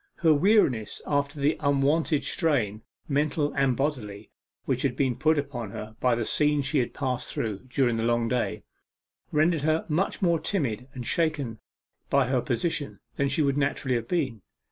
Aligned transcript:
Her 0.15 0.33
weariness 0.33 0.99
after 1.05 1.39
the 1.39 1.57
unwonted 1.59 2.23
strain, 2.23 2.81
mental 3.07 3.53
and 3.53 3.77
bodily, 3.77 4.31
which 4.65 4.81
had 4.81 4.95
been 4.95 5.15
put 5.15 5.37
upon 5.37 5.69
her 5.69 5.95
by 5.99 6.15
the 6.15 6.25
scenes 6.25 6.65
she 6.65 6.79
had 6.79 6.95
passed 6.95 7.31
through 7.31 7.65
during 7.69 7.97
the 7.97 8.03
long 8.03 8.27
day, 8.27 8.63
rendered 9.31 9.61
her 9.61 9.85
much 9.87 10.19
more 10.19 10.39
timid 10.39 10.87
and 10.95 11.05
shaken 11.05 11.59
by 12.09 12.25
her 12.25 12.41
position 12.41 12.99
than 13.17 13.29
she 13.29 13.43
would 13.43 13.57
naturally 13.59 13.93
have 13.93 14.07
been. 14.07 14.41